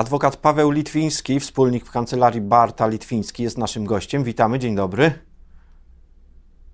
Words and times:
Adwokat 0.00 0.36
Paweł 0.36 0.70
Litwiński, 0.70 1.40
wspólnik 1.40 1.86
w 1.86 1.90
kancelarii 1.90 2.40
Barta 2.40 2.86
Litwiński, 2.86 3.42
jest 3.42 3.58
naszym 3.58 3.84
gościem. 3.84 4.24
Witamy, 4.24 4.58
dzień 4.58 4.76
dobry. 4.76 5.12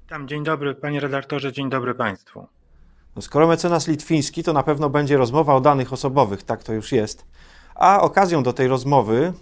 Witam, 0.02 0.28
dzień 0.28 0.44
dobry 0.44 0.74
panie 0.74 1.00
redaktorze, 1.00 1.52
dzień 1.52 1.70
dobry 1.70 1.94
państwu. 1.94 2.46
No 3.16 3.22
skoro 3.22 3.46
mecenas 3.46 3.88
Litwiński, 3.88 4.42
to 4.42 4.52
na 4.52 4.62
pewno 4.62 4.90
będzie 4.90 5.16
rozmowa 5.16 5.54
o 5.54 5.60
danych 5.60 5.92
osobowych, 5.92 6.42
tak 6.42 6.62
to 6.62 6.72
już 6.72 6.92
jest. 6.92 7.26
A 7.74 8.00
okazją 8.00 8.42
do 8.42 8.52
tej 8.52 8.68
rozmowy 8.68 9.32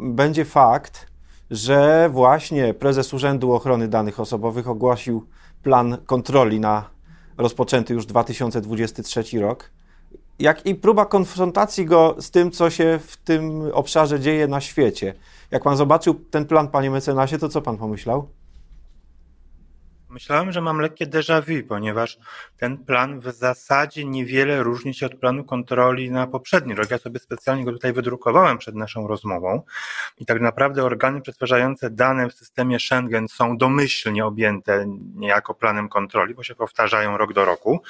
będzie 0.00 0.44
fakt, 0.44 1.06
że 1.50 2.08
właśnie 2.12 2.74
prezes 2.74 3.14
Urzędu 3.14 3.52
Ochrony 3.52 3.88
Danych 3.88 4.20
Osobowych 4.20 4.68
ogłosił 4.68 5.26
plan 5.62 5.96
kontroli 6.06 6.60
na 6.60 6.90
rozpoczęty 7.38 7.94
już 7.94 8.06
2023 8.06 9.40
rok 9.40 9.70
jak 10.38 10.66
i 10.66 10.74
próba 10.74 11.06
konfrontacji 11.06 11.86
go 11.86 12.16
z 12.18 12.30
tym, 12.30 12.50
co 12.50 12.70
się 12.70 12.98
w 13.06 13.16
tym 13.16 13.70
obszarze 13.72 14.20
dzieje 14.20 14.48
na 14.48 14.60
świecie. 14.60 15.14
Jak 15.50 15.62
pan 15.62 15.76
zobaczył 15.76 16.14
ten 16.14 16.46
plan, 16.46 16.68
panie 16.68 16.90
mecenasie, 16.90 17.38
to 17.38 17.48
co 17.48 17.62
pan 17.62 17.76
pomyślał? 17.76 18.28
Myślałem, 20.14 20.52
że 20.52 20.60
mam 20.60 20.78
lekkie 20.80 21.06
déjà 21.06 21.42
vu, 21.42 21.68
ponieważ 21.68 22.18
ten 22.56 22.78
plan 22.78 23.20
w 23.20 23.32
zasadzie 23.32 24.04
niewiele 24.04 24.62
różni 24.62 24.94
się 24.94 25.06
od 25.06 25.14
planu 25.14 25.44
kontroli 25.44 26.10
na 26.10 26.26
poprzedni 26.26 26.74
rok. 26.74 26.90
Ja 26.90 26.98
sobie 26.98 27.20
specjalnie 27.20 27.64
go 27.64 27.72
tutaj 27.72 27.92
wydrukowałem 27.92 28.58
przed 28.58 28.74
naszą 28.74 29.06
rozmową 29.06 29.62
i 30.18 30.26
tak 30.26 30.40
naprawdę 30.40 30.84
organy 30.84 31.20
przetwarzające 31.20 31.90
dane 31.90 32.28
w 32.28 32.34
systemie 32.34 32.80
Schengen 32.80 33.28
są 33.28 33.56
domyślnie 33.56 34.24
objęte 34.24 34.84
niejako 35.14 35.54
planem 35.54 35.88
kontroli, 35.88 36.34
bo 36.34 36.42
się 36.42 36.54
powtarzają 36.54 37.16
rok 37.16 37.32
do 37.32 37.44
roku. 37.44 37.82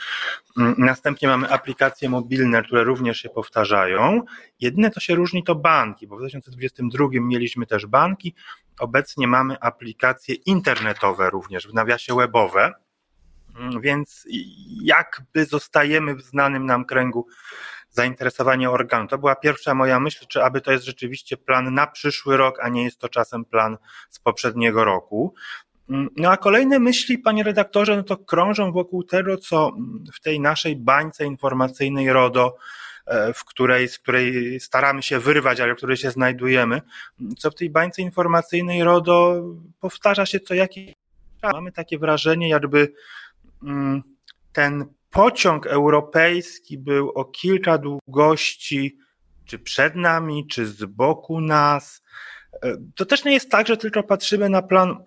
Mm, 0.59 0.75
następnie 0.79 1.29
mamy 1.29 1.51
aplikacje 1.51 2.09
mobilne, 2.09 2.63
które 2.63 2.85
również 2.85 3.19
się 3.19 3.29
powtarzają. 3.29 4.23
Jedyne, 4.61 4.91
co 4.91 5.01
się 5.01 5.15
różni, 5.15 5.45
to 5.45 5.55
banki, 5.55 6.07
bo 6.07 6.17
w 6.17 6.19
2022 6.19 7.09
mieliśmy 7.13 7.67
też 7.67 7.87
banki, 7.87 8.35
Obecnie 8.79 9.27
mamy 9.27 9.61
aplikacje 9.61 10.35
internetowe 10.35 11.31
również, 11.31 11.69
w 11.69 11.75
nawiasie 11.75 12.17
webowe, 12.17 12.73
mm, 13.57 13.81
więc 13.81 14.27
jakby 14.83 15.45
zostajemy 15.45 16.15
w 16.15 16.23
znanym 16.23 16.67
nam 16.67 16.85
kręgu 16.85 17.27
zainteresowania 17.91 18.71
organu. 18.71 19.09
To 19.09 19.19
była 19.19 19.37
pierwsza 19.37 19.75
moja 19.75 20.01
myśl, 20.01 20.27
czy 20.29 20.45
aby 20.45 20.61
to 20.61 20.73
jest 20.73 20.85
rzeczywiście 20.85 21.37
plan 21.37 21.75
na 21.75 21.87
przyszły 21.87 22.37
rok, 22.37 22.59
a 22.63 22.69
nie 22.69 22.85
jest 22.85 22.99
to 22.99 23.09
czasem 23.09 23.45
plan 23.45 23.77
z 24.11 24.19
poprzedniego 24.19 24.85
roku. 24.85 25.35
Mm, 25.91 26.09
no 26.17 26.31
a 26.31 26.37
kolejne 26.37 26.79
myśli, 26.79 27.19
panie 27.19 27.43
redaktorze, 27.43 27.97
no 27.97 28.03
to 28.03 28.17
krążą 28.17 28.73
wokół 28.73 29.05
tego, 29.05 29.37
co 29.37 29.73
w 30.15 30.21
tej 30.21 30.41
naszej 30.41 30.77
bańce 30.77 31.25
informacyjnej 31.25 32.13
RODO 32.13 32.57
w 33.35 33.45
której, 33.45 33.89
z 33.89 33.99
której 33.99 34.61
staramy 34.61 35.03
się 35.03 35.19
wyrwać, 35.19 35.61
ale 35.61 35.75
w 35.75 35.77
której 35.77 35.97
się 35.97 36.11
znajdujemy, 36.11 36.83
co 37.39 37.51
w 37.51 37.55
tej 37.55 37.71
bańce 37.71 38.03
informacyjnej 38.03 38.85
RODO 38.85 39.43
powtarza 39.81 40.27
się 40.27 40.41
co 40.41 40.55
jakiś 40.55 40.93
czas. 41.41 41.53
Mamy 41.53 41.73
takie 41.73 41.99
wrażenie, 41.99 42.49
jakby 42.49 42.93
mm, 43.63 44.03
ten 44.53 44.85
pociąg 45.11 45.67
europejski 45.67 46.79
był 46.79 47.11
o 47.11 47.25
kilka 47.25 47.79
długości, 47.79 48.99
czy 49.45 49.59
przed 49.59 49.95
nami, 49.95 50.47
czy 50.47 50.67
z 50.67 50.85
boku 50.85 51.41
nas. 51.41 52.03
E, 52.63 52.77
to 52.95 53.07
też 53.07 53.25
nie 53.25 53.33
jest 53.33 53.51
tak, 53.51 53.67
że 53.67 53.77
tylko 53.77 54.03
patrzymy 54.03 54.49
na 54.49 54.63
plan 54.63 55.05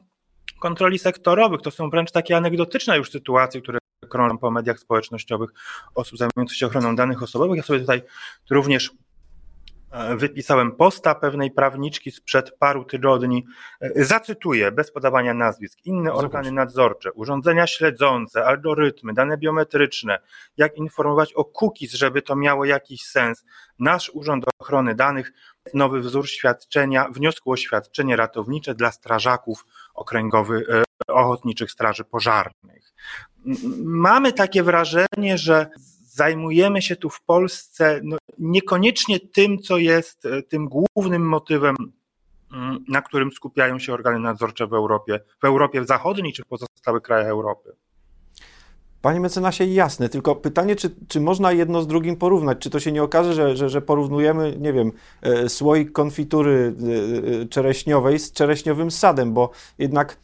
kontroli 0.59 0.99
sektorowych. 0.99 1.61
To 1.61 1.71
są 1.71 1.89
wręcz 1.89 2.11
takie 2.11 2.37
anegdotyczne 2.37 2.97
już 2.97 3.11
sytuacje, 3.11 3.61
które 3.61 3.79
krążą 4.07 4.37
po 4.37 4.51
mediach 4.51 4.79
społecznościowych 4.79 5.49
osób 5.95 6.17
zajmujących 6.17 6.57
się 6.57 6.65
ochroną 6.65 6.95
danych 6.95 7.23
osobowych. 7.23 7.57
Ja 7.57 7.63
sobie 7.63 7.79
tutaj 7.79 8.01
również 8.49 8.91
e, 9.91 10.15
wypisałem 10.15 10.71
posta 10.71 11.15
pewnej 11.15 11.51
prawniczki 11.51 12.11
sprzed 12.11 12.57
paru 12.59 12.85
tygodni. 12.85 13.45
E, 13.81 14.05
zacytuję, 14.05 14.71
bez 14.71 14.91
podawania 14.91 15.33
nazwisk, 15.33 15.79
inne 15.85 16.13
organy 16.13 16.51
nadzorcze, 16.51 17.11
urządzenia 17.11 17.67
śledzące, 17.67 18.45
algorytmy, 18.45 19.13
dane 19.13 19.37
biometryczne, 19.37 20.19
jak 20.57 20.77
informować 20.77 21.33
o 21.33 21.45
cookies, 21.45 21.93
żeby 21.93 22.21
to 22.21 22.35
miało 22.35 22.65
jakiś 22.65 23.05
sens. 23.05 23.45
Nasz 23.79 24.11
Urząd 24.13 24.45
Ochrony 24.59 24.95
Danych, 24.95 25.31
nowy 25.73 25.99
wzór 25.99 26.29
świadczenia, 26.29 27.09
wniosku 27.09 27.51
o 27.51 27.57
świadczenie 27.57 28.15
ratownicze 28.15 28.75
dla 28.75 28.91
strażaków 28.91 29.65
okręgowych, 29.93 30.69
e, 30.69 30.83
ochotniczych 31.07 31.71
straży 31.71 32.03
pożarnych 32.03 32.93
mamy 33.83 34.33
takie 34.33 34.63
wrażenie, 34.63 35.37
że 35.37 35.67
zajmujemy 36.17 36.81
się 36.81 36.95
tu 36.95 37.09
w 37.09 37.21
Polsce 37.21 38.01
no, 38.03 38.17
niekoniecznie 38.39 39.19
tym, 39.19 39.59
co 39.59 39.77
jest 39.77 40.25
e, 40.25 40.41
tym 40.41 40.69
głównym 40.69 41.21
motywem, 41.21 41.75
mm, 42.53 42.85
na 42.87 43.01
którym 43.01 43.31
skupiają 43.31 43.79
się 43.79 43.93
organy 43.93 44.19
nadzorcze 44.19 44.67
w 44.67 44.73
Europie, 44.73 45.19
w 45.41 45.45
Europie 45.45 45.85
Zachodniej 45.85 46.33
czy 46.33 46.43
w 46.43 46.47
pozostałych 46.47 47.01
krajach 47.01 47.27
Europy. 47.27 47.75
Panie 49.01 49.19
mecenasie, 49.19 49.65
jasne, 49.65 50.09
tylko 50.09 50.35
pytanie, 50.35 50.75
czy, 50.75 50.95
czy 51.07 51.21
można 51.21 51.51
jedno 51.51 51.81
z 51.81 51.87
drugim 51.87 52.15
porównać? 52.15 52.57
Czy 52.59 52.69
to 52.69 52.79
się 52.79 52.91
nie 52.91 53.03
okaże, 53.03 53.33
że, 53.33 53.57
że, 53.57 53.69
że 53.69 53.81
porównujemy, 53.81 54.57
nie 54.59 54.73
wiem, 54.73 54.91
e, 55.21 55.49
słoik 55.49 55.91
konfitury 55.91 56.75
e, 57.43 57.45
czereśniowej 57.45 58.19
z 58.19 58.31
czereśniowym 58.31 58.91
sadem, 58.91 59.33
bo 59.33 59.51
jednak 59.77 60.17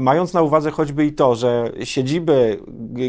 mając 0.00 0.34
na 0.34 0.42
uwadze 0.42 0.70
choćby 0.70 1.06
i 1.06 1.12
to, 1.12 1.34
że 1.34 1.72
siedziby 1.84 2.60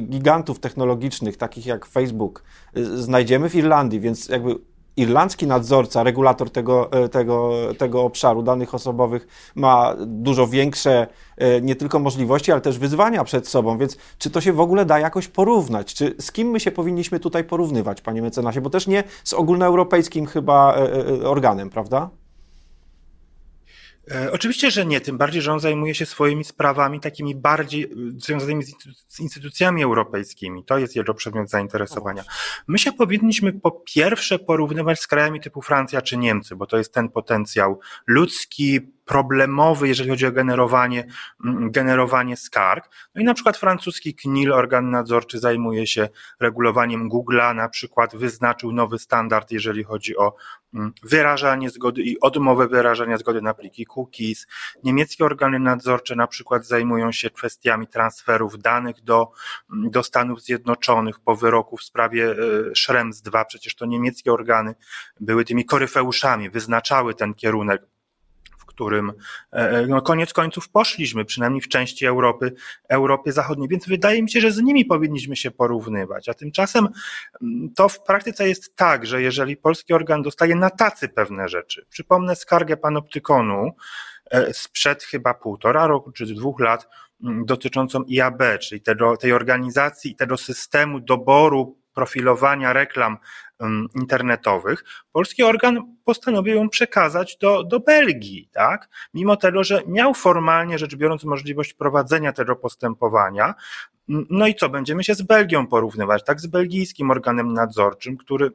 gigantów 0.01 0.59
technologicznych, 0.59 1.37
takich 1.37 1.65
jak 1.65 1.85
Facebook, 1.85 2.43
y, 2.77 3.01
znajdziemy 3.01 3.49
w 3.49 3.55
Irlandii, 3.55 3.99
więc 3.99 4.29
jakby 4.29 4.55
irlandzki 4.97 5.47
nadzorca, 5.47 6.03
regulator 6.03 6.49
tego, 6.49 6.91
e, 6.91 7.09
tego, 7.09 7.51
tego 7.77 8.03
obszaru 8.03 8.43
danych 8.43 8.75
osobowych 8.75 9.27
ma 9.55 9.95
dużo 10.05 10.47
większe 10.47 11.07
nie 11.61 11.75
tylko 11.75 11.99
możliwości, 11.99 12.51
ale 12.51 12.61
też 12.61 12.79
wyzwania 12.79 13.23
przed 13.23 13.47
sobą, 13.47 13.77
więc 13.77 13.97
czy 14.17 14.29
to 14.29 14.41
się 14.41 14.53
w 14.53 14.59
ogóle 14.59 14.85
da 14.85 14.99
jakoś 14.99 15.27
porównać? 15.27 15.93
Czy 15.93 16.15
z 16.19 16.31
kim 16.31 16.47
my 16.47 16.59
się 16.59 16.71
powinniśmy 16.71 17.19
tutaj 17.19 17.43
porównywać, 17.43 18.01
panie 18.01 18.21
mecenasie? 18.21 18.61
Bo 18.61 18.69
też 18.69 18.87
nie 18.87 19.03
z 19.23 19.33
ogólnoeuropejskim 19.33 20.25
chyba 20.25 20.75
organem, 21.23 21.69
prawda? 21.69 22.09
E, 24.11 24.31
oczywiście, 24.31 24.71
że 24.71 24.85
nie, 24.85 25.01
tym 25.01 25.17
bardziej, 25.17 25.41
że 25.41 25.53
on 25.53 25.59
zajmuje 25.59 25.95
się 25.95 26.05
swoimi 26.05 26.43
sprawami 26.43 26.99
takimi 26.99 27.35
bardziej 27.35 27.83
e, 27.83 27.87
związanymi 28.17 28.63
z 29.07 29.19
instytucjami 29.19 29.83
europejskimi. 29.83 30.65
To 30.65 30.77
jest 30.77 30.95
jego 30.95 31.13
przedmiot 31.13 31.49
zainteresowania. 31.49 32.23
My 32.67 32.79
się 32.79 32.91
powinniśmy 32.91 33.53
po 33.53 33.71
pierwsze 33.71 34.39
porównywać 34.39 34.99
z 34.99 35.07
krajami 35.07 35.41
typu 35.41 35.61
Francja 35.61 36.01
czy 36.01 36.17
Niemcy, 36.17 36.55
bo 36.55 36.65
to 36.65 36.77
jest 36.77 36.93
ten 36.93 37.09
potencjał 37.09 37.79
ludzki, 38.07 38.79
problemowy, 39.09 39.87
jeżeli 39.87 40.09
chodzi 40.09 40.25
o 40.25 40.31
generowanie, 40.31 41.05
mm, 41.45 41.71
generowanie 41.71 42.37
skarg. 42.37 42.89
No 43.15 43.21
i 43.21 43.25
na 43.25 43.33
przykład 43.33 43.57
francuski 43.57 44.15
KNIL, 44.15 44.53
organ 44.53 44.89
nadzorczy, 44.89 45.39
zajmuje 45.39 45.87
się 45.87 46.09
regulowaniem 46.39 47.09
Google'a, 47.09 47.55
na 47.55 47.69
przykład 47.69 48.15
wyznaczył 48.15 48.71
nowy 48.71 48.99
standard, 48.99 49.51
jeżeli 49.51 49.83
chodzi 49.83 50.17
o 50.17 50.35
mm, 50.73 50.93
wyrażanie 51.03 51.69
zgody 51.69 52.01
i 52.01 52.19
odmowę 52.19 52.67
wyrażania 52.67 53.17
zgody 53.17 53.41
na 53.41 53.53
pliki 53.53 53.85
cookies. 53.85 54.47
Niemieckie 54.83 55.25
organy 55.25 55.59
nadzorcze 55.59 56.15
na 56.15 56.27
przykład 56.27 56.65
zajmują 56.65 57.11
się 57.11 57.29
kwestiami 57.29 57.87
transferów 57.87 58.59
danych 58.59 59.01
do, 59.01 59.31
mm, 59.73 59.91
do 59.91 60.03
Stanów 60.03 60.41
Zjednoczonych 60.41 61.19
po 61.19 61.35
wyroku 61.35 61.77
w 61.77 61.83
sprawie 61.83 62.31
e, 62.31 62.35
Schrems 62.75 63.21
2. 63.21 63.45
Przecież 63.45 63.75
to 63.75 63.85
niemieckie 63.85 64.33
organy 64.33 64.75
były 65.19 65.45
tymi 65.45 65.65
koryfeuszami, 65.65 66.49
wyznaczały 66.49 67.13
ten 67.13 67.33
kierunek 67.33 67.81
którym 68.79 69.09
e, 69.53 69.55
e, 69.55 69.87
no, 69.87 70.01
koniec 70.01 70.33
końców 70.33 70.69
poszliśmy, 70.69 71.25
przynajmniej 71.25 71.61
w 71.61 71.67
części 71.67 72.05
Europy, 72.05 72.53
Europy 72.89 73.31
Zachodniej, 73.31 73.69
więc 73.69 73.87
wydaje 73.87 74.23
mi 74.23 74.31
się, 74.31 74.41
że 74.41 74.51
z 74.51 74.61
nimi 74.61 74.85
powinniśmy 74.85 75.35
się 75.35 75.51
porównywać. 75.51 76.29
A 76.29 76.33
tymczasem 76.33 76.87
mm, 77.41 77.73
to 77.75 77.89
w 77.89 78.03
praktyce 78.03 78.47
jest 78.47 78.75
tak, 78.75 79.05
że 79.05 79.21
jeżeli 79.21 79.57
polski 79.57 79.93
organ 79.93 80.21
dostaje 80.21 80.55
na 80.55 80.69
tacy 80.69 81.09
pewne 81.09 81.47
rzeczy, 81.47 81.85
przypomnę 81.89 82.35
skargę 82.35 82.77
panoptykonu 82.77 83.71
e, 84.31 84.53
sprzed 84.53 85.03
chyba 85.03 85.33
półtora 85.33 85.87
roku 85.87 86.11
czy 86.11 86.25
dwóch 86.25 86.59
lat, 86.59 86.87
mm, 87.23 87.45
dotyczącą 87.45 88.03
IAB, 88.09 88.43
czyli 88.61 88.81
tego, 88.81 89.17
tej 89.17 89.33
organizacji 89.33 90.11
i 90.11 90.15
tego 90.15 90.37
systemu 90.37 90.99
doboru 90.99 91.77
profilowania 91.93 92.73
reklam 92.73 93.17
internetowych, 93.95 94.83
polski 95.11 95.43
organ 95.43 95.95
postanowił 96.05 96.55
ją 96.55 96.69
przekazać 96.69 97.37
do, 97.37 97.63
do 97.63 97.79
Belgii, 97.79 98.49
tak? 98.53 98.89
Mimo 99.13 99.35
tego, 99.35 99.63
że 99.63 99.81
miał 99.87 100.13
formalnie 100.13 100.77
rzecz 100.77 100.95
biorąc 100.95 101.23
możliwość 101.23 101.73
prowadzenia 101.73 102.33
tego 102.33 102.55
postępowania. 102.55 103.53
No 104.07 104.47
i 104.47 104.55
co, 104.55 104.69
będziemy 104.69 105.03
się 105.03 105.15
z 105.15 105.21
Belgią 105.21 105.67
porównywać, 105.67 106.23
tak? 106.23 106.41
Z 106.41 106.47
belgijskim 106.47 107.11
organem 107.11 107.53
nadzorczym, 107.53 108.17
który 108.17 108.51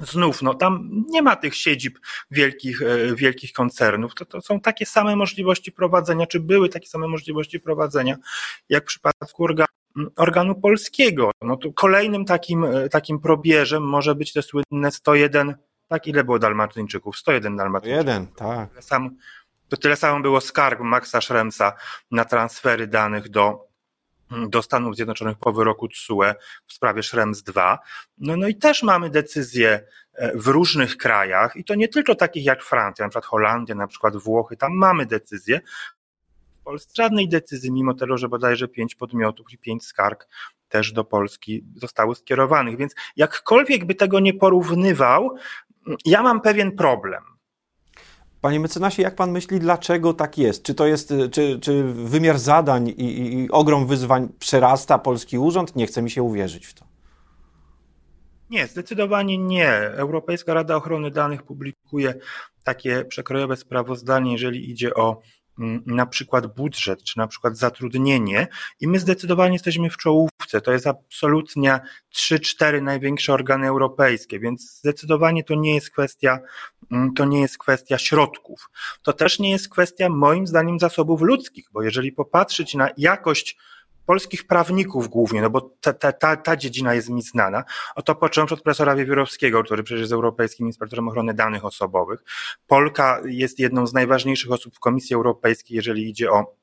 Znów, 0.00 0.42
no 0.42 0.54
tam 0.54 0.90
nie 1.08 1.22
ma 1.22 1.36
tych 1.36 1.54
siedzib 1.54 1.98
wielkich, 2.30 2.82
e, 2.82 3.16
wielkich 3.16 3.52
koncernów. 3.52 4.14
To, 4.14 4.24
to 4.24 4.40
są 4.40 4.60
takie 4.60 4.86
same 4.86 5.16
możliwości 5.16 5.72
prowadzenia, 5.72 6.26
czy 6.26 6.40
były 6.40 6.68
takie 6.68 6.88
same 6.88 7.08
możliwości 7.08 7.60
prowadzenia, 7.60 8.16
jak 8.68 8.84
w 8.84 8.86
przypadku 8.86 9.44
organu 9.44 9.79
organu 10.16 10.54
polskiego. 10.54 11.30
No 11.42 11.56
to 11.56 11.72
kolejnym 11.72 12.24
takim, 12.24 12.64
e, 12.64 12.88
takim 12.88 13.20
probierzem 13.20 13.82
może 13.82 14.14
być 14.14 14.32
te 14.32 14.42
słynne 14.42 14.90
101 14.90 15.54
tak? 15.90 16.06
Ile 16.06 16.24
było 16.24 16.38
Dalmatyńczyków? 16.38 17.18
101 17.18 17.56
Dalmatyńczyków. 17.56 18.06
Jeden, 18.06 18.26
tak. 18.26 18.68
Sam, 18.80 19.16
to 19.68 19.76
tyle 19.76 19.96
samo 19.96 20.20
było 20.20 20.40
skarg 20.40 20.80
Maxa 20.80 21.20
Schremsa 21.20 21.72
na 22.10 22.24
transfery 22.24 22.86
danych 22.86 23.28
do, 23.28 23.68
do 24.48 24.62
Stanów 24.62 24.96
Zjednoczonych 24.96 25.38
po 25.38 25.52
wyroku 25.52 25.88
TSUE 25.88 26.34
w 26.66 26.72
sprawie 26.72 27.02
Schrems 27.02 27.42
2. 27.42 27.78
No, 28.18 28.36
no 28.36 28.48
i 28.48 28.54
też 28.54 28.82
mamy 28.82 29.10
decyzje 29.10 29.80
e, 30.14 30.38
w 30.38 30.46
różnych 30.46 30.96
krajach 30.96 31.56
i 31.56 31.64
to 31.64 31.74
nie 31.74 31.88
tylko 31.88 32.14
takich 32.14 32.44
jak 32.44 32.62
Francja, 32.62 33.04
na 33.04 33.08
przykład 33.08 33.24
Holandia, 33.24 33.74
na 33.74 33.86
przykład 33.86 34.16
Włochy, 34.16 34.56
tam 34.56 34.72
mamy 34.72 35.06
decyzje. 35.06 35.60
Polsce 36.70 36.92
żadnej 37.02 37.28
decyzji, 37.28 37.72
mimo 37.72 37.94
tego, 37.94 38.18
że 38.18 38.28
bodajże 38.28 38.68
pięć 38.68 38.94
podmiotów 38.94 39.52
i 39.52 39.58
pięć 39.58 39.84
skarg 39.84 40.28
też 40.68 40.92
do 40.92 41.04
Polski 41.04 41.64
zostały 41.76 42.14
skierowanych. 42.14 42.76
Więc 42.76 42.94
jakkolwiek 43.16 43.84
by 43.84 43.94
tego 43.94 44.20
nie 44.20 44.34
porównywał, 44.34 45.36
ja 46.04 46.22
mam 46.22 46.40
pewien 46.40 46.72
problem. 46.72 47.22
Panie 48.40 48.60
mecenasie, 48.60 49.02
jak 49.02 49.14
pan 49.14 49.30
myśli, 49.30 49.60
dlaczego 49.60 50.14
tak 50.14 50.38
jest? 50.38 50.62
Czy 50.62 50.74
to 50.74 50.86
jest, 50.86 51.14
czy, 51.32 51.58
czy 51.60 51.82
wymiar 51.84 52.38
zadań 52.38 52.88
i, 52.88 52.92
i, 52.92 53.38
i 53.38 53.50
ogrom 53.50 53.86
wyzwań 53.86 54.28
przerasta 54.38 54.98
polski 54.98 55.38
urząd? 55.38 55.76
Nie 55.76 55.86
chce 55.86 56.02
mi 56.02 56.10
się 56.10 56.22
uwierzyć 56.22 56.66
w 56.66 56.74
to. 56.74 56.84
Nie, 58.50 58.66
zdecydowanie 58.66 59.38
nie. 59.38 59.72
Europejska 59.76 60.54
Rada 60.54 60.76
Ochrony 60.76 61.10
Danych 61.10 61.42
publikuje 61.42 62.14
takie 62.64 63.04
przekrojowe 63.04 63.56
sprawozdanie, 63.56 64.32
jeżeli 64.32 64.70
idzie 64.70 64.94
o 64.94 65.20
na 65.86 66.06
przykład 66.06 66.54
budżet, 66.54 67.04
czy 67.04 67.18
na 67.18 67.26
przykład 67.26 67.56
zatrudnienie 67.56 68.48
i 68.80 68.88
my 68.88 68.98
zdecydowanie 68.98 69.52
jesteśmy 69.52 69.90
w 69.90 69.96
czołówce. 69.96 70.60
To 70.60 70.72
jest 70.72 70.86
absolutnie 70.86 71.80
3-4 72.14 72.82
największe 72.82 73.32
organy 73.32 73.66
europejskie, 73.66 74.40
więc 74.40 74.78
zdecydowanie 74.78 75.44
to 75.44 75.54
nie 75.54 75.74
jest 75.74 75.90
kwestia, 75.90 76.38
to 77.16 77.24
nie 77.24 77.40
jest 77.40 77.58
kwestia 77.58 77.98
środków. 77.98 78.70
To 79.02 79.12
też 79.12 79.38
nie 79.38 79.50
jest 79.50 79.68
kwestia 79.68 80.08
moim 80.08 80.46
zdaniem 80.46 80.78
zasobów 80.78 81.20
ludzkich, 81.22 81.68
bo 81.72 81.82
jeżeli 81.82 82.12
popatrzeć 82.12 82.74
na 82.74 82.88
jakość 82.96 83.56
polskich 84.06 84.46
prawników 84.46 85.08
głównie, 85.08 85.42
no 85.42 85.50
bo 85.50 85.60
ta, 85.80 85.92
ta, 85.92 86.12
ta, 86.12 86.36
ta 86.36 86.56
dziedzina 86.56 86.94
jest 86.94 87.08
mi 87.08 87.22
znana, 87.22 87.64
oto 87.94 88.14
począwszy 88.14 88.54
od 88.54 88.62
profesora 88.62 88.96
Wiewiórowskiego, 88.96 89.64
który 89.64 89.82
przecież 89.82 90.00
jest 90.00 90.12
Europejskim 90.12 90.66
Inspektorem 90.66 91.08
Ochrony 91.08 91.34
Danych 91.34 91.64
Osobowych. 91.64 92.24
Polka 92.66 93.20
jest 93.24 93.58
jedną 93.58 93.86
z 93.86 93.92
najważniejszych 93.92 94.52
osób 94.52 94.76
w 94.76 94.78
Komisji 94.78 95.16
Europejskiej, 95.16 95.76
jeżeli 95.76 96.08
idzie 96.08 96.30
o 96.30 96.59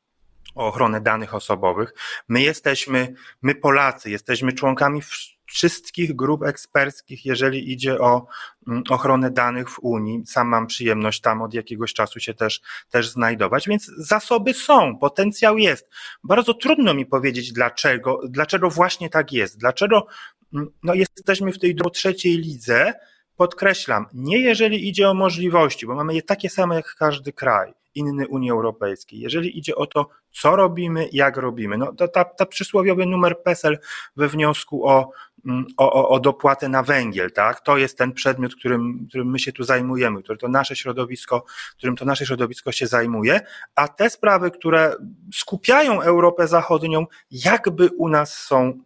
o 0.56 0.68
ochronę 0.68 1.02
danych 1.02 1.34
osobowych. 1.34 1.94
My 2.28 2.42
jesteśmy, 2.42 3.14
my 3.42 3.56
Polacy, 3.56 4.10
jesteśmy 4.10 4.54
członkami 4.54 5.02
wszystkich 5.48 6.16
grup 6.16 6.44
eksperckich, 6.44 7.26
jeżeli 7.26 7.72
idzie 7.72 8.00
o 8.00 8.28
mm, 8.68 8.84
ochronę 8.90 9.32
danych 9.32 9.70
w 9.70 9.80
Unii. 9.80 10.26
Sam 10.26 10.48
mam 10.48 10.68
przyjemność 10.68 11.22
tam 11.22 11.42
od 11.42 11.54
jakiegoś 11.54 11.94
czasu 11.94 12.20
się 12.20 12.34
też, 12.34 12.62
też 12.90 13.10
znajdować, 13.10 13.68
więc 13.68 13.92
zasoby 13.98 14.54
są, 14.54 14.98
potencjał 14.98 15.58
jest. 15.58 15.90
Bardzo 16.24 16.54
trudno 16.54 16.94
mi 16.94 17.06
powiedzieć 17.06 17.54
dlaczego, 17.54 18.22
dlaczego 18.30 18.70
właśnie 18.70 19.10
tak 19.10 19.32
jest, 19.34 19.58
dlaczego 19.58 20.08
mm, 20.54 20.70
no, 20.84 20.94
jesteśmy 20.94 21.52
w 21.52 21.60
tej 21.60 21.76
trzeciej 21.94 22.38
lidze, 22.38 22.94
podkreślam, 23.38 24.06
nie 24.14 24.40
jeżeli 24.40 24.88
idzie 24.88 25.10
o 25.10 25.14
możliwości, 25.14 25.88
bo 25.88 25.96
mamy 25.96 26.16
je 26.16 26.22
takie 26.22 26.50
same 26.50 26.76
jak 26.76 26.96
każdy 26.96 27.34
kraj 27.34 27.74
inny 27.98 28.28
Unii 28.28 28.52
Europejskiej. 28.52 29.20
Jeżeli 29.20 29.58
idzie 29.58 29.76
o 29.76 29.88
to, 29.88 30.10
co 30.32 30.56
robimy, 30.56 31.10
jak 31.12 31.38
robimy, 31.38 31.78
no 31.78 31.94
to 31.94 32.08
ta, 32.08 32.26
ta 32.26 32.46
przysłowiowy 32.46 33.06
numer 33.06 33.44
PESEL 33.44 33.80
we 34.16 34.28
wniosku 34.28 34.88
o, 34.88 35.12
mm, 35.46 35.66
o, 35.78 36.10
o 36.10 36.20
dopłatę 36.20 36.70
na 36.70 36.84
węgiel, 36.84 37.32
tak? 37.32 37.62
To 37.62 37.78
jest 37.78 37.98
ten 37.98 38.14
przedmiot, 38.14 38.56
którym, 38.56 39.06
którym 39.10 39.32
my 39.32 39.40
się 39.40 39.52
tu 39.52 39.64
zajmujemy, 39.64 40.24
który 40.24 40.38
to 40.38 40.48
nasze 40.48 40.76
środowisko, 40.76 41.46
którym 41.78 41.96
to 41.96 42.06
nasze 42.06 42.26
środowisko 42.26 42.72
się 42.72 42.88
zajmuje, 42.88 43.42
a 43.76 43.88
te 43.88 44.10
sprawy, 44.10 44.52
które 44.52 44.96
skupiają 45.34 46.02
Europę 46.02 46.48
Zachodnią, 46.48 47.06
jakby 47.32 47.90
u 47.98 48.10
nas 48.10 48.34
są 48.34 48.80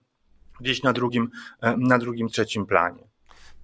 gdzieś 0.62 0.84
na 0.84 0.94
drugim, 0.94 1.30
e, 1.62 1.78
na 1.78 1.98
drugim, 1.98 2.30
trzecim 2.30 2.66
planie. 2.66 3.11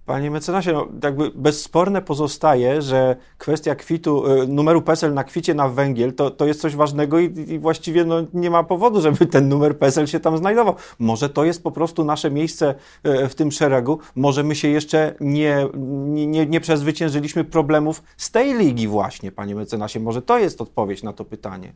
Panie 0.08 0.30
mecenasie, 0.30 0.72
no, 0.72 0.88
jakby 1.02 1.30
bezsporne 1.34 2.02
pozostaje, 2.02 2.82
że 2.82 3.16
kwestia 3.38 3.74
kwitu, 3.74 4.26
e, 4.26 4.46
numeru 4.46 4.82
PESEL 4.82 5.14
na 5.14 5.24
kwicie 5.24 5.54
na 5.54 5.68
węgiel 5.68 6.14
to, 6.14 6.30
to 6.30 6.46
jest 6.46 6.60
coś 6.60 6.76
ważnego 6.76 7.18
i, 7.18 7.24
i 7.48 7.58
właściwie 7.58 8.04
no, 8.04 8.16
nie 8.34 8.50
ma 8.50 8.64
powodu, 8.64 9.00
żeby 9.00 9.26
ten 9.26 9.48
numer 9.48 9.78
PESEL 9.78 10.06
się 10.06 10.20
tam 10.20 10.38
znajdował. 10.38 10.74
Może 10.98 11.28
to 11.28 11.44
jest 11.44 11.62
po 11.62 11.70
prostu 11.70 12.04
nasze 12.04 12.30
miejsce 12.30 12.74
e, 13.02 13.28
w 13.28 13.34
tym 13.34 13.52
szeregu, 13.52 13.98
może 14.14 14.42
my 14.42 14.54
się 14.54 14.68
jeszcze 14.68 15.14
nie, 15.20 15.68
nie, 16.06 16.46
nie 16.46 16.60
przezwyciężyliśmy 16.60 17.44
problemów 17.44 18.02
z 18.16 18.30
tej 18.30 18.54
ligi 18.54 18.88
właśnie, 18.88 19.32
panie 19.32 19.54
mecenasie. 19.54 20.00
Może 20.00 20.22
to 20.22 20.38
jest 20.38 20.60
odpowiedź 20.60 21.02
na 21.02 21.12
to 21.12 21.24
pytanie. 21.24 21.72